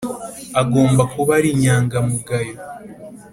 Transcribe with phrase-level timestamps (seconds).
[0.61, 2.55] agomba kuba ari inyangamugayo,